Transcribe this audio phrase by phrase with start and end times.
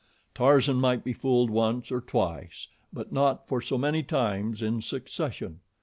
[0.33, 5.59] Tarzan might be fooled once or twice, but not for so many times in succession!